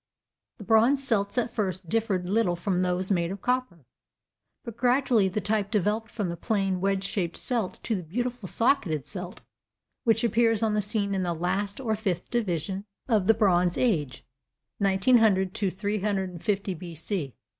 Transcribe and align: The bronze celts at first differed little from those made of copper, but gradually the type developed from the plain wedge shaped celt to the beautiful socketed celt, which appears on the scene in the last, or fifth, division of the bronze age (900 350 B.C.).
The 0.57 0.63
bronze 0.63 1.03
celts 1.03 1.37
at 1.37 1.51
first 1.51 1.87
differed 1.87 2.27
little 2.27 2.55
from 2.55 2.81
those 2.81 3.11
made 3.11 3.29
of 3.29 3.39
copper, 3.43 3.85
but 4.65 4.75
gradually 4.75 5.27
the 5.27 5.41
type 5.41 5.69
developed 5.69 6.09
from 6.09 6.29
the 6.29 6.35
plain 6.35 6.81
wedge 6.81 7.03
shaped 7.03 7.37
celt 7.37 7.79
to 7.83 7.95
the 7.95 8.01
beautiful 8.01 8.47
socketed 8.47 9.05
celt, 9.05 9.41
which 10.03 10.23
appears 10.23 10.63
on 10.63 10.73
the 10.73 10.81
scene 10.81 11.13
in 11.13 11.21
the 11.21 11.35
last, 11.35 11.79
or 11.79 11.93
fifth, 11.93 12.31
division 12.31 12.85
of 13.07 13.27
the 13.27 13.35
bronze 13.35 13.77
age 13.77 14.25
(900 14.79 15.53
350 15.53 16.73
B.C.). 16.73 17.35